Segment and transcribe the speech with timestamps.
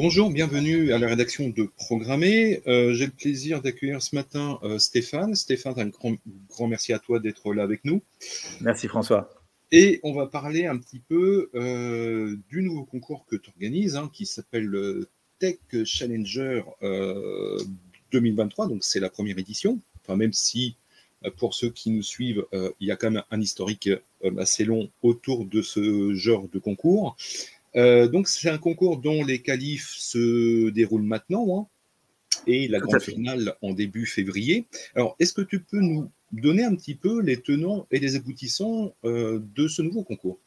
[0.00, 2.62] Bonjour, bienvenue à la rédaction de Programmer.
[2.68, 5.34] Euh, j'ai le plaisir d'accueillir ce matin euh, Stéphane.
[5.34, 6.14] Stéphane, un grand,
[6.48, 8.00] grand merci à toi d'être là avec nous.
[8.60, 9.28] Merci François.
[9.72, 14.08] Et on va parler un petit peu euh, du nouveau concours que tu organises, hein,
[14.12, 15.08] qui s'appelle le
[15.40, 16.62] Tech Challenger
[18.12, 18.68] 2023.
[18.68, 19.80] Donc c'est la première édition.
[20.04, 20.76] Enfin, même si
[21.38, 23.90] pour ceux qui nous suivent, il y a quand même un historique
[24.38, 27.16] assez long autour de ce genre de concours.
[27.76, 31.66] Euh, donc, c'est un concours dont les qualifs se déroulent maintenant hein,
[32.46, 34.66] et la grande finale en début février.
[34.94, 38.94] Alors, est-ce que tu peux nous donner un petit peu les tenants et les aboutissants
[39.04, 40.38] euh, de ce nouveau concours?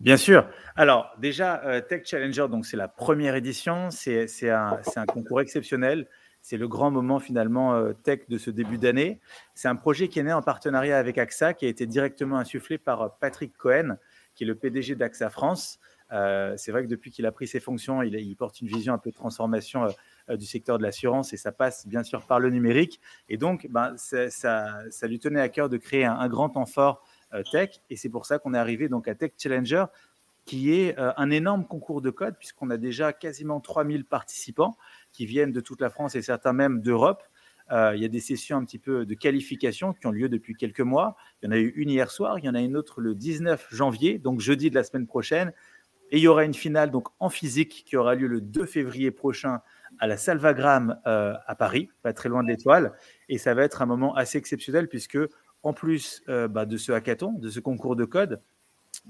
[0.00, 0.48] Bien sûr.
[0.74, 3.90] Alors, déjà, euh, Tech Challenger, donc c'est la première édition.
[3.90, 6.06] C'est un, un, concours exceptionnel.
[6.40, 9.18] C'est le grand moment finalement tech de ce début d'année.
[9.54, 12.78] C'est un projet qui est né en partenariat avec AXA, qui a été directement insufflé
[12.78, 13.96] par Patrick Cohen,
[14.36, 15.80] qui est le PDG d'AXA France.
[16.12, 18.98] Euh, c'est vrai que depuis qu'il a pris ses fonctions, il, porte une vision un
[18.98, 19.90] peu de transformation euh,
[20.30, 23.00] euh, du secteur de l'assurance et ça passe bien sûr par le numérique.
[23.28, 27.04] Et donc, ben, ça, lui tenait à cœur de créer un, grand temps fort
[27.50, 29.86] tech et c'est pour ça qu'on est arrivé donc à Tech Challenger
[30.44, 34.76] qui est un énorme concours de code puisqu'on a déjà quasiment 3000 participants
[35.12, 37.22] qui viennent de toute la France et certains même d'Europe.
[37.70, 40.80] il y a des sessions un petit peu de qualification qui ont lieu depuis quelques
[40.80, 41.16] mois.
[41.42, 43.14] Il y en a eu une hier soir, il y en a une autre le
[43.14, 45.52] 19 janvier, donc jeudi de la semaine prochaine.
[46.10, 49.10] Et il y aura une finale donc en physique qui aura lieu le 2 février
[49.10, 49.60] prochain
[49.98, 52.92] à la Salvagram euh, à Paris, pas très loin de l'Étoile.
[53.28, 55.18] Et ça va être un moment assez exceptionnel puisque
[55.62, 58.40] en plus euh, bah, de ce hackathon, de ce concours de code,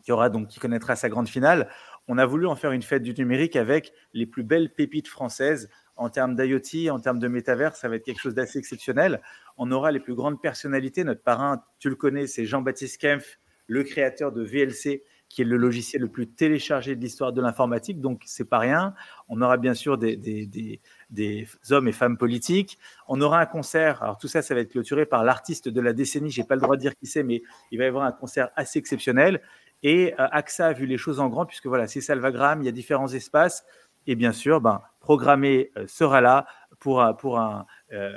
[0.03, 1.69] qui aura donc qui connaîtra sa grande finale,
[2.09, 5.69] on a voulu en faire une fête du numérique avec les plus belles pépites françaises
[5.97, 9.23] en termes d'IoT, en termes de métavers, ça va être quelque chose d'assez exceptionnel.
[9.57, 11.05] On aura les plus grandes personnalités.
[11.05, 15.57] Notre parrain, tu le connais, c'est Jean-Baptiste Kempf, le créateur de VLC, qui est le
[15.57, 18.95] logiciel le plus téléchargé de l'histoire de l'informatique, donc c'est pas rien.
[19.29, 22.79] On aura bien sûr des, des, des, hommes et femmes politiques.
[23.09, 24.03] On aura un concert.
[24.03, 26.31] Alors tout ça, ça va être clôturé par l'artiste de la décennie.
[26.31, 28.51] J'ai pas le droit de dire qui c'est, mais il va y avoir un concert
[28.57, 29.43] assez exceptionnel.
[29.83, 32.69] Et euh, AXA a vu les choses en grand, puisque voilà, c'est Salvagram, il y
[32.69, 33.65] a différents espaces.
[34.07, 36.47] Et bien sûr, ben, Programmé euh, sera là
[36.79, 38.13] pour, pour un, euh,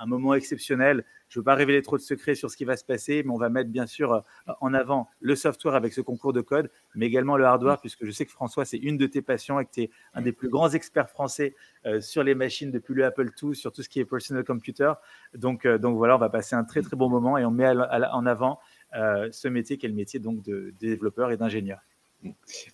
[0.00, 2.76] un moment exceptionnel je ne veux pas révéler trop de secrets sur ce qui va
[2.76, 4.20] se passer, mais on va mettre bien sûr euh,
[4.60, 8.10] en avant le software avec ce concours de code, mais également le hardware, puisque je
[8.10, 10.48] sais que François, c'est une de tes passions et que tu es un des plus
[10.48, 11.54] grands experts français
[11.86, 14.92] euh, sur les machines depuis le Apple II, sur tout ce qui est personal computer.
[15.34, 17.68] Donc, euh, donc voilà, on va passer un très très bon moment et on met
[17.68, 18.58] en avant
[18.92, 21.78] ce métier qui est le métier donc de, développeur et d'ingénieur.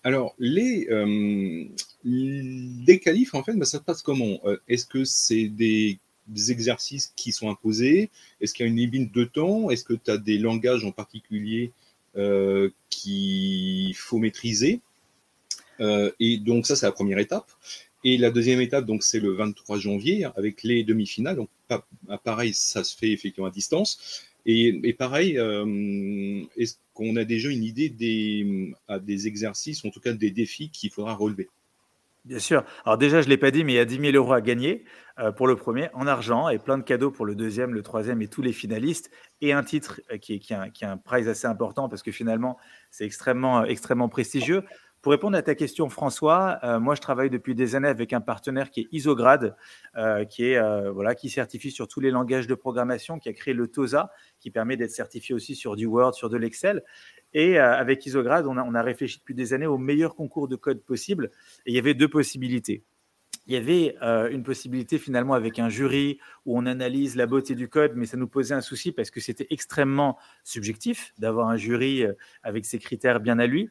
[0.03, 0.87] Alors, les,
[2.03, 4.39] les qualifs, en fait, bah, ça se passe comment?
[4.67, 5.99] Est-ce que c'est des
[6.35, 8.09] exercices qui sont imposés
[8.41, 9.69] Est-ce qu'il y a une limite de temps?
[9.69, 11.71] Est-ce que tu as des langages en particulier
[12.17, 14.81] euh, qu'il faut maîtriser?
[15.79, 17.49] Euh, Et donc ça, c'est la première étape.
[18.03, 21.35] Et la deuxième étape, donc c'est le 23 janvier avec les demi-finales.
[21.35, 21.49] Donc
[22.23, 24.23] pareil, ça se fait effectivement à distance.
[24.45, 30.13] Et, pareil, euh, est-ce qu'on a déjà une idée des, des exercices, en tout cas
[30.13, 31.49] des défis qu'il faudra relever?
[32.27, 32.65] Bien sûr.
[32.83, 34.41] Alors déjà, je ne l'ai pas dit, mais il y a 10 000 euros à
[34.41, 34.83] gagner
[35.17, 38.21] euh, pour le premier en argent et plein de cadeaux pour le deuxième, le troisième
[38.21, 41.47] et tous les finalistes et un titre euh, qui est, qui, qui un prize assez
[41.47, 42.57] important parce que finalement,
[42.91, 44.65] c'est extrêmement, extrêmement prestigieux.
[45.01, 48.19] Pour répondre à ta question, François, euh, moi, je travaille depuis des années avec un
[48.19, 49.55] partenaire qui est Isograd,
[50.29, 53.67] qui, est, voilà, qui certifie sur tous les langages de programmation, qui a créé le
[53.67, 54.11] TOSA,
[54.41, 56.83] qui permet d'être certifié aussi sur du Word, sur de l'Excel.
[57.33, 60.81] Et euh, avec Isograd, on a, réfléchi depuis des années au meilleur concours de code
[60.83, 61.31] possible.
[61.65, 62.83] Et il y avait deux possibilités.
[63.47, 67.55] Il y avait euh, une possibilité finalement avec un jury où on analyse la beauté
[67.55, 71.55] du code, mais ça nous posait un souci parce que c'était extrêmement subjectif d'avoir un
[71.55, 73.69] jury euh, avec ses critères bien à lui.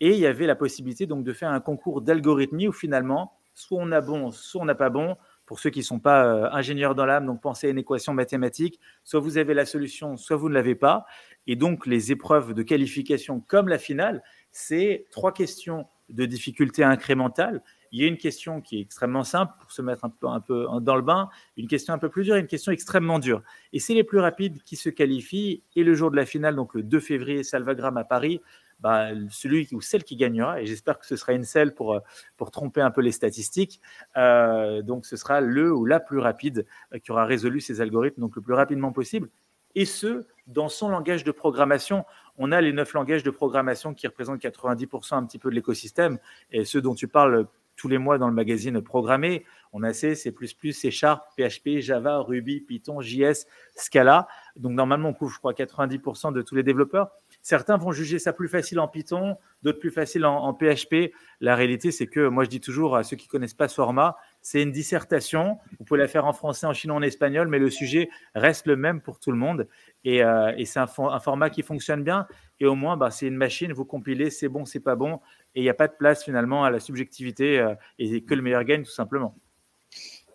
[0.00, 3.78] Et il y avait la possibilité donc de faire un concours d'algorithmie où finalement, soit
[3.80, 5.16] on a bon, soit on n'a pas bon.
[5.48, 8.78] Pour ceux qui ne sont pas ingénieurs dans l'âme, donc pensez à une équation mathématique,
[9.02, 11.06] soit vous avez la solution, soit vous ne l'avez pas.
[11.46, 17.62] Et donc, les épreuves de qualification, comme la finale, c'est trois questions de difficulté incrémentale.
[17.92, 20.40] Il y a une question qui est extrêmement simple pour se mettre un peu, un
[20.40, 23.42] peu dans le bain, une question un peu plus dure et une question extrêmement dure.
[23.72, 25.62] Et c'est les plus rapides qui se qualifient.
[25.76, 28.42] Et le jour de la finale, donc le 2 février, Salvagram à Paris,
[28.80, 32.00] bah, celui ou celle qui gagnera, et j'espère que ce sera une selle pour,
[32.36, 33.80] pour tromper un peu les statistiques,
[34.16, 36.66] euh, donc ce sera le ou la plus rapide
[37.02, 39.28] qui aura résolu ces algorithmes, donc le plus rapidement possible
[39.74, 42.04] et ce, dans son langage de programmation.
[42.36, 46.18] On a les neuf langages de programmation qui représentent 90% un petit peu de l'écosystème,
[46.50, 47.46] et ceux dont tu parles
[47.76, 49.44] tous les mois dans le magazine Programmé.
[49.72, 50.34] On a C, C++,
[50.72, 53.46] C Sharp, PHP, Java, Ruby, Python, JS,
[53.76, 54.26] Scala.
[54.56, 57.10] Donc normalement, on couvre, je crois, 90% de tous les développeurs.
[57.48, 61.14] Certains vont juger ça plus facile en Python, d'autres plus facile en, PHP.
[61.40, 64.18] La réalité, c'est que moi, je dis toujours à ceux qui connaissent pas ce format,
[64.42, 65.56] c'est une dissertation.
[65.78, 68.76] Vous pouvez la faire en français, en chinois, en espagnol, mais le sujet reste le
[68.76, 69.66] même pour tout le monde.
[70.04, 72.26] Et, euh, c'est un, format qui fonctionne bien.
[72.60, 75.14] Et au moins, bah, c'est une machine, vous compilez, c'est bon, c'est pas bon.
[75.54, 78.42] Et il n'y a pas de place finalement à la subjectivité euh, et que le
[78.42, 79.34] meilleur gagne, tout simplement.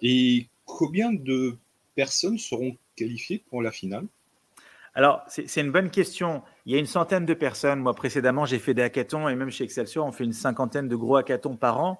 [0.01, 1.59] Et combien de
[1.93, 4.07] personnes seront qualifiées pour la finale?
[4.95, 6.43] Alors, c'est une bonne question.
[6.65, 7.79] Il y a une centaine de personnes.
[7.79, 10.95] Moi, précédemment, j'ai fait des hackathons et même chez Excelsior, on fait une cinquantaine de
[10.95, 11.97] gros hackathons par an.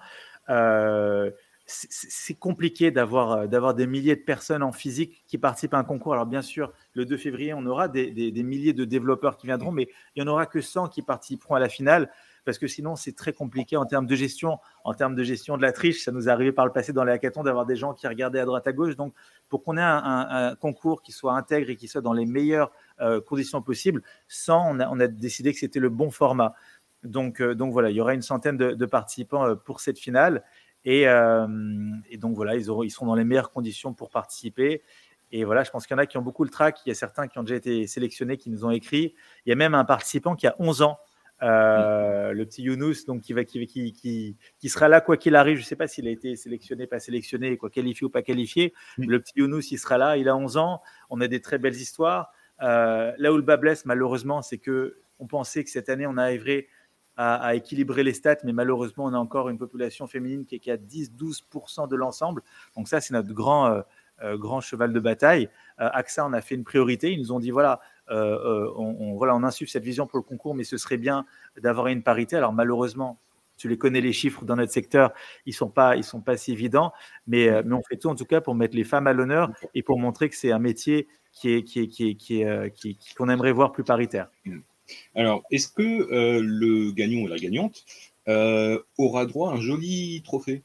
[0.49, 1.31] Euh,
[1.65, 6.13] c'est compliqué euh, d'avoir des milliers de personnes en physique qui participent à un concours.
[6.13, 9.71] Alors, bien sûr, le 2 février, on aura des, des milliers de développeurs qui viendront,
[9.71, 12.11] mais il n'y en aura que 100 qui participeront à la finale
[12.45, 15.61] parce que sinon c'est très compliqué en termes de gestion, en termes de gestion de
[15.61, 16.03] la triche.
[16.03, 18.39] Ça nous est arrivé par le passé dans les hackathons d'avoir des gens qui regardaient
[18.39, 18.95] à droite à gauche.
[18.95, 19.13] Donc
[19.49, 23.21] pour qu'on ait un, concours qui soit intègre et qui soit dans les meilleures euh,
[23.21, 26.53] conditions possibles, sans on a, décidé que c'était le bon format.
[27.03, 30.43] Donc, euh, donc voilà, il y aura une centaine de, participants euh, pour cette finale.
[30.85, 31.05] Et,
[32.17, 34.81] donc voilà, ils, auront, ils seront dans les meilleures conditions pour participer.
[35.31, 36.81] Et voilà, je pense qu'il y en a qui ont beaucoup le track.
[36.85, 39.15] Il y a certains qui ont déjà été sélectionnés, qui nous ont écrit.
[39.45, 40.99] Il y a même un participant qui a 11 ans
[41.43, 45.57] euh, le petit Younous, donc qui, va, qui, qui, qui, sera là quoi qu'il arrive.
[45.57, 48.73] Je ne sais pas s'il a été sélectionné, pas sélectionné, quoi, qualifié ou pas qualifié.
[48.97, 50.17] Le petit Younous, il sera là.
[50.17, 50.81] Il a 11 ans.
[51.09, 52.31] On a des très belles histoires.
[52.61, 56.17] Euh, là où le bas blesse, malheureusement, c'est que on pensait que cette année, on
[56.17, 56.67] arriverait
[57.15, 60.77] à, équilibrer les stats, mais malheureusement, on a encore une population féminine qui est, à
[60.77, 62.41] 10-12% de l'ensemble.
[62.75, 63.83] Donc ça, c'est notre grand,
[64.23, 65.47] euh, grand cheval de bataille.
[65.77, 67.11] AXA, on a fait une priorité.
[67.11, 70.23] Ils nous ont dit, voilà, euh, euh, on, voilà, on insuffle cette vision pour le
[70.23, 71.25] concours, mais ce serait bien
[71.61, 72.35] d'avoir une parité.
[72.35, 73.19] Alors malheureusement,
[73.57, 75.13] tu les connais les chiffres dans notre secteur,
[75.45, 76.91] ils sont pas, ils sont pas si évidents,
[77.27, 79.51] mais, euh, mais on fait tout en tout cas pour mettre les femmes à l'honneur
[79.73, 83.15] et pour montrer que c'est un métier qui est, qui est, qui est, qui est,
[83.15, 84.29] qu'on aimerait voir plus paritaire.
[84.45, 84.59] Mmh.
[85.15, 87.83] Alors, est-ce que le gagnant ou la gagnante
[88.97, 90.61] aura droit à un joli trophée?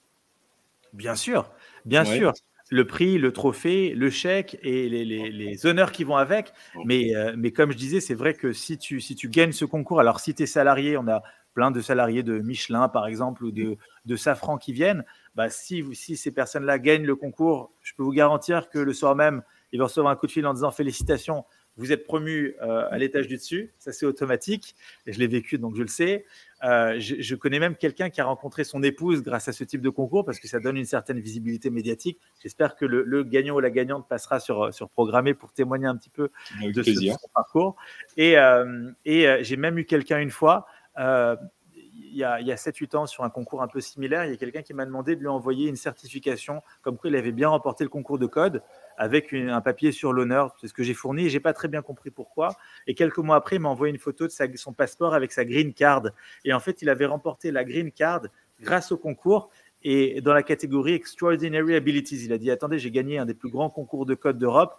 [0.92, 1.50] Bien sûr,
[1.84, 2.32] bien sûr
[2.70, 6.52] le prix, le trophée, le chèque et les, honneurs qui vont avec.
[6.84, 9.64] Mais, euh, mais comme je disais, c'est vrai que si tu, si tu gagnes ce
[9.64, 11.22] concours, alors si tu es salarié, on a
[11.54, 13.76] plein de salariés de Michelin, par exemple, ou de,
[14.06, 15.04] de Safran qui viennent,
[15.34, 19.16] bah, si, si ces personnes-là gagnent le concours, je peux vous garantir que le soir
[19.16, 19.42] même,
[19.72, 21.44] ils vont recevoir un coup de fil en disant félicitations,
[21.78, 24.74] vous êtes promu euh, à l'étage du dessus, ça c'est automatique,
[25.06, 26.26] et je l'ai vécu donc je le sais.
[26.64, 29.90] Euh, je, connais même quelqu'un qui a rencontré son épouse grâce à ce type de
[29.90, 32.18] concours parce que ça donne une certaine visibilité médiatique.
[32.42, 36.10] J'espère que le, gagnant ou la gagnante passera sur, sur Programmé pour témoigner un petit
[36.10, 36.30] peu
[36.60, 37.76] de, ce, son parcours.
[38.16, 40.66] Et, euh, et j'ai même eu quelqu'un une fois.
[40.96, 41.38] il
[42.12, 44.62] y a, a 7-8 ans, sur un concours un peu similaire, il y a quelqu'un
[44.62, 47.90] qui m'a demandé de lui envoyer une certification comme quoi il avait bien remporté le
[47.90, 48.64] concours de code
[48.98, 50.54] avec un papier sur l'honneur.
[50.60, 52.56] C'est ce que j'ai fourni j'ai pas très bien compris pourquoi.
[52.86, 55.72] Et quelques mois après, il m'a envoyé une photo de son passeport avec sa green
[55.72, 56.08] card.
[56.44, 58.22] Et en fait, il avait remporté la green card
[58.60, 59.50] grâce au concours
[59.82, 62.24] et dans la catégorie Extraordinary Abilities.
[62.24, 64.74] Il a dit Attendez, j'ai gagné un des plus grands concours de code d'Europe.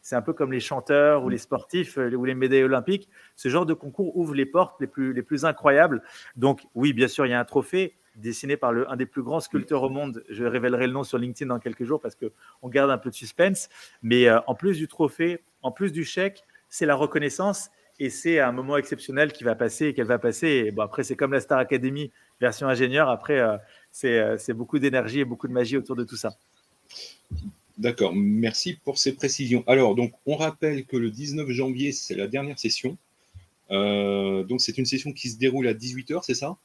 [0.00, 3.08] C'est un peu comme les chanteurs ou les sportifs euh, ou les médailles olympiques.
[3.36, 6.02] Ce genre de concours ouvre les portes les plus, les plus incroyables.
[6.36, 9.22] Donc, oui, bien sûr, il y a un trophée, dessiné par le, un des plus
[9.22, 10.24] grands sculpteurs au monde.
[10.28, 13.14] Je révélerai le nom sur LinkedIn dans quelques jours parce qu'on garde un peu de
[13.14, 13.68] suspense.
[14.02, 17.70] Mais euh, en plus du trophée, en plus du chèque, c'est la reconnaissance
[18.00, 20.64] et c'est un moment exceptionnel qui va passer et qu'elle va passer.
[20.66, 23.08] Et bon, après, c'est comme la Star Academy version ingénieur.
[23.08, 23.56] Après, euh,
[24.04, 26.34] euh, c'est beaucoup d'énergie et beaucoup de magie autour de tout ça.
[27.78, 29.64] D'accord, merci pour ces précisions.
[29.66, 32.96] Alors, donc, on rappelle que le 19 janvier, c'est la dernière session.
[33.68, 36.56] donc, c'est une session qui se déroule à 18h, c'est ça?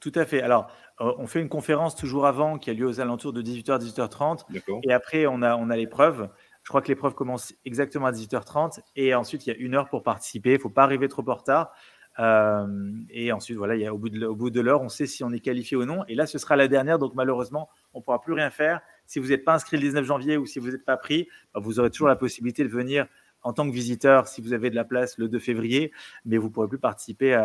[0.00, 0.42] Tout à fait.
[0.42, 3.78] Alors, euh, on fait une conférence toujours avant qui a lieu aux alentours de 18h,
[3.78, 4.44] 18h30.
[4.82, 6.30] Et après, on a, on a l'épreuve.
[6.62, 8.80] Je crois que l'épreuve commence exactement à 18h30.
[8.96, 10.50] Et ensuite, il y a une heure pour participer.
[10.50, 11.72] Il ne faut pas arriver trop en retard.
[12.18, 12.66] Euh,
[13.10, 14.10] et ensuite, voilà, il y a, au bout
[14.50, 16.04] de, l'heure, on sait si on est qualifié ou non.
[16.08, 16.98] Et là, ce sera la dernière.
[16.98, 18.80] Donc, malheureusement, on ne pourra plus rien faire.
[19.06, 21.60] Si vous n'êtes pas inscrit le 19 janvier ou si vous n'êtes pas pris, bah,
[21.62, 23.06] vous aurez toujours la possibilité de venir
[23.42, 25.92] en tant que visiteur si vous avez de la place le 2 février,
[26.26, 27.38] mais vous ne pourrez plus participer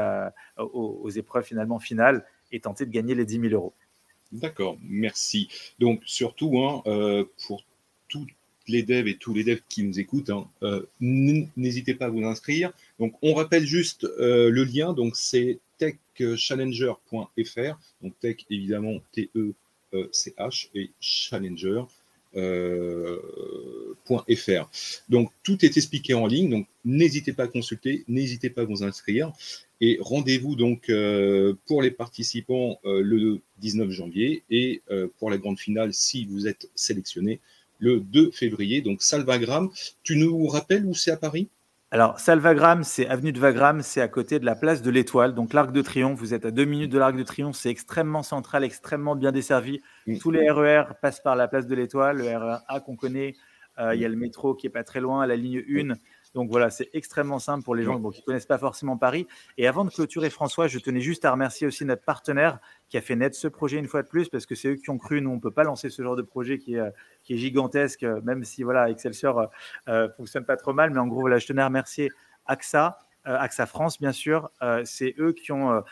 [0.58, 3.74] aux, aux, épreuves finalement finales et tenter de gagner les 10 000 euros.
[4.32, 5.50] D'accord, merci.
[5.80, 7.64] Donc surtout, hein, euh, pour
[8.08, 8.26] tous
[8.68, 12.24] les devs et tous les devs qui nous écoutent, hein, euh, n'hésitez pas à vous
[12.24, 12.72] inscrire.
[13.00, 20.92] Donc on rappelle juste euh, le lien, donc c'est techchallenger.fr, donc tech évidemment T-E-C-H et
[21.00, 21.84] challenger.
[22.36, 24.70] .fr.
[25.10, 28.84] Donc tout est expliqué en ligne, donc n'hésitez pas à consulter, n'hésitez pas à vous
[28.84, 29.32] inscrire.
[29.82, 35.38] Et rendez-vous donc euh, pour les participants euh, le 19 janvier et euh, pour la
[35.38, 37.42] grande finale, si vous êtes sélectionné,
[37.80, 38.82] le 2 février.
[38.82, 39.70] Donc Salvagram,
[40.04, 41.50] tu nous rappelles où c'est à Paris?
[41.96, 45.54] Alors, Salvagram, c'est avenue de Vagram, c'est à côté de la place de l'Étoile, donc
[45.54, 46.20] l'Arc de Triomphe.
[46.20, 49.82] Vous êtes à deux minutes de l'Arc de Triomphe, c'est extrêmement central, extrêmement bien desservi.
[50.06, 50.18] Mm.
[50.18, 52.98] Tous les RER e passent par la place de l'Étoile, le RER e A qu'on
[52.98, 53.36] connaît.
[53.80, 55.94] Euh, il y a le métro qui est pas très loin, la ligne 1.
[56.36, 59.26] Donc voilà, c'est extrêmement simple pour les gens qui ne connaissent pas forcément Paris.
[59.58, 63.02] Et avant de clôturer François, je tenais juste à remercier aussi notre partenaire qui a
[63.02, 65.22] fait naître ce projet une fois de plus, parce que c'est eux qui ont cru.
[65.22, 66.90] Nous, on ne peut pas lancer ce genre de projet qui est, euh,
[67.24, 69.50] qui est gigantesque, même si voilà, Excelsior
[69.88, 70.92] ne euh, fonctionne pas trop mal.
[70.92, 72.12] Mais en gros, voilà, je tenais à remercier
[72.48, 74.52] AXA, AXA France, bien sûr.
[74.84, 75.84] c'est eux qui ont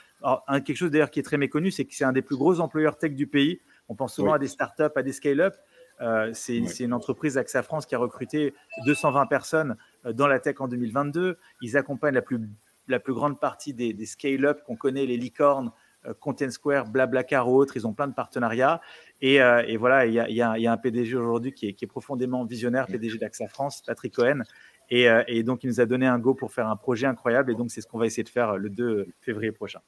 [0.65, 2.97] quelque chose d'ailleurs qui est très méconnu, c'est que c'est un des plus gros employeurs
[2.97, 3.62] tech du pays.
[3.88, 5.55] On pense souvent à des startups, à des scale-up.
[6.01, 8.53] Euh, c'est une entreprise AXA France qui a recruté
[8.85, 9.75] 220 personnes euh,
[10.12, 11.38] dans la tech en 2022.
[11.62, 12.39] Ils accompagnent la plus,
[12.88, 15.72] la plus grande partie des, scale-up qu'on connaît, les licornes,
[16.05, 17.77] euh, Content Square, Blablacar ou autres.
[17.77, 18.81] Ils ont plein de partenariats.
[19.22, 19.38] Et,
[19.77, 24.13] voilà, il y, a, un PDG aujourd'hui qui, est, profondément visionnaire, PDG d'AXA France, Patrick
[24.13, 24.41] Cohen.
[24.89, 27.51] Et, donc, il nous a donné un go pour faire un projet incroyable.
[27.51, 29.79] Et donc, c'est ce qu'on va essayer de faire le 2 février prochain.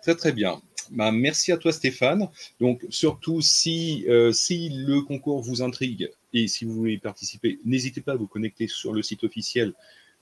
[0.00, 0.60] Très, très bien.
[0.90, 2.28] Bah, merci à toi Stéphane.
[2.60, 8.00] Donc surtout si, euh, si le concours vous intrigue et si vous voulez participer, n'hésitez
[8.00, 9.72] pas à vous connecter sur le site officiel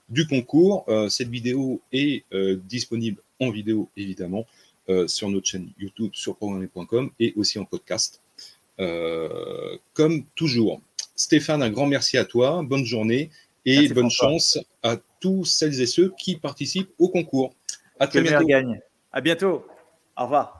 [0.08, 0.84] du concours.
[0.88, 4.46] Euh, cette vidéo est euh, disponible en vidéo évidemment
[5.06, 8.20] sur notre chaîne YouTube sur programmer.com et aussi en podcast.
[8.76, 10.80] comme toujours,
[11.14, 13.30] Stéphane, un grand merci à toi, bonne journée
[13.64, 17.54] et bonne chance à tous celles et ceux qui participent au concours.
[17.98, 18.46] À très bientôt.
[18.46, 18.80] Gagne.
[19.12, 19.66] À bientôt.
[20.16, 20.59] Au revoir.